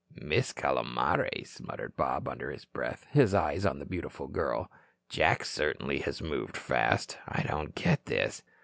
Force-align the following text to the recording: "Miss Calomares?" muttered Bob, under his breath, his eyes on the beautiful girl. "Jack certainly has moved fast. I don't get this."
"Miss 0.19 0.51
Calomares?" 0.51 1.61
muttered 1.63 1.95
Bob, 1.95 2.27
under 2.27 2.49
his 2.49 2.65
breath, 2.65 3.05
his 3.11 3.35
eyes 3.35 3.67
on 3.67 3.77
the 3.77 3.85
beautiful 3.85 4.25
girl. 4.27 4.67
"Jack 5.09 5.45
certainly 5.45 5.99
has 5.99 6.23
moved 6.23 6.57
fast. 6.57 7.19
I 7.27 7.43
don't 7.43 7.75
get 7.75 8.05
this." 8.07 8.41